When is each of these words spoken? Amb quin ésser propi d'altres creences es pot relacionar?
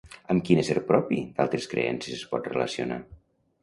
Amb 0.35 0.45
quin 0.47 0.61
ésser 0.61 0.77
propi 0.87 1.21
d'altres 1.37 1.71
creences 1.77 2.19
es 2.19 2.27
pot 2.35 2.53
relacionar? 2.57 3.03